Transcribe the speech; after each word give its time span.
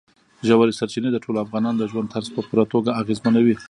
ژورې 0.47 0.77
سرچینې 0.79 1.09
د 1.11 1.17
ټولو 1.23 1.37
افغانانو 1.45 1.79
د 1.79 1.83
ژوند 1.91 2.11
طرز 2.13 2.29
په 2.35 2.41
پوره 2.47 2.65
توګه 2.73 2.89
اغېزمنوي. 3.01 3.55